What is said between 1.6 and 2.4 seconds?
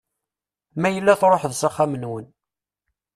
axxam-nwen.